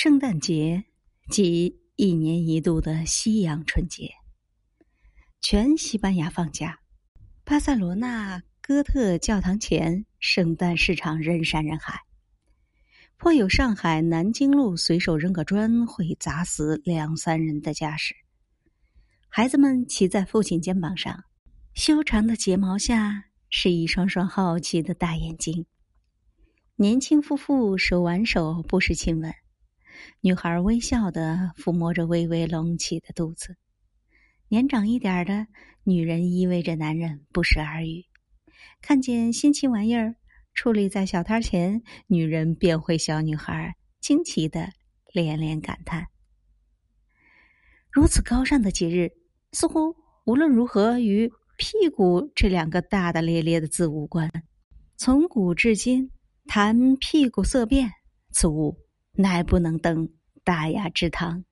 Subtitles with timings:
[0.00, 0.84] 圣诞节
[1.28, 4.12] 即一年一度的西洋春节，
[5.40, 6.78] 全西班牙放假。
[7.42, 12.02] 巴塞罗那哥特教堂前，圣诞市场人山人海，
[13.16, 18.14] 颇有上海南京路随手扔个砖会砸死两三人的架势。
[19.28, 21.24] 孩子们骑在父亲肩膀上，
[21.74, 25.66] 修长的睫毛下是一双双好奇的大眼睛。
[26.76, 29.34] 年轻夫妇手挽手，不时亲吻。
[30.20, 33.56] 女孩微笑的抚摸着微微隆起的肚子，
[34.48, 35.46] 年长一点的
[35.84, 38.04] 女人依偎着男人不时耳语。
[38.80, 40.14] 看见新奇玩意儿
[40.54, 44.70] 矗立在小摊前，女人便会小女孩惊奇的
[45.12, 46.06] 连连感叹。
[47.90, 49.10] 如此高尚的节日，
[49.52, 54.30] 似乎无论如何与屁股这两个大大咧咧的字无关。
[54.96, 56.10] 从古至今，
[56.46, 57.90] 谈屁股色变，
[58.30, 58.76] 此物。
[59.20, 60.08] 乃不能登
[60.44, 61.44] 大雅之堂。